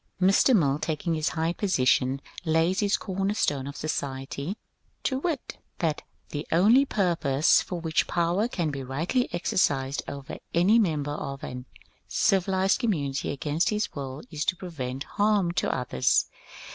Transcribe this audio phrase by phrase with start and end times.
[0.19, 0.55] Mr.
[0.55, 4.57] Mill, taking this high position, lays his corner stone of society—
[5.03, 10.79] to wit:^^ That the only purpose for which power can be rightly exercised over any
[10.79, 11.65] member of a
[12.07, 16.25] civilized community against his will is to prevent harm to others.